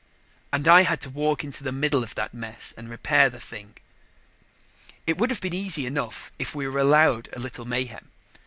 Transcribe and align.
And 0.51 0.67
I 0.67 0.81
had 0.81 0.99
to 1.01 1.11
walk 1.11 1.43
into 1.43 1.63
the 1.63 1.71
middle 1.71 2.01
of 2.03 2.15
that 2.15 2.33
mess 2.33 2.73
and 2.75 2.89
repair 2.89 3.29
the 3.29 3.39
thing. 3.39 3.77
It 5.05 5.19
would 5.19 5.29
have 5.29 5.41
been 5.41 5.53
easy 5.53 5.85
enough 5.85 6.31
if 6.39 6.55
we 6.55 6.67
were 6.67 6.79
allowed 6.79 7.29
a 7.33 7.39
little 7.39 7.65
mayhem. 7.65 8.09